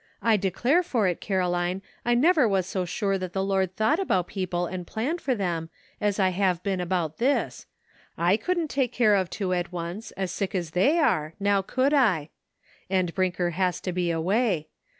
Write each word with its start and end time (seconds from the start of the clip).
I 0.23 0.35
declare 0.35 0.81
for 0.81 1.07
it, 1.07 1.21
Caroline, 1.21 1.83
I 2.03 2.15
never 2.15 2.47
was 2.47 2.65
so 2.65 2.85
sure 2.85 3.19
that 3.19 3.33
the 3.33 3.43
Lord 3.43 3.75
thought 3.75 3.99
about 3.99 4.25
people 4.29 4.65
and 4.65 4.87
planned 4.87 5.21
for 5.21 5.35
them, 5.35 5.69
as 5.99 6.19
I 6.19 6.29
have 6.29 6.63
been 6.63 6.81
about 6.81 7.19
this; 7.19 7.67
I 8.17 8.35
couldn't 8.35 8.69
take 8.69 8.91
care 8.93 9.13
of 9.13 9.29
two 9.29 9.53
at 9.53 9.71
once, 9.71 10.09
as 10.13 10.31
sick 10.31 10.55
as 10.55 10.71
they 10.71 10.97
are, 10.97 11.35
now 11.39 11.61
could 11.61 11.93
I? 11.93 12.31
And 12.89 13.13
Brinker 13.13 13.51
has 13.51 13.79
to 13.81 13.91
be 13.91 14.09
away. 14.09 14.69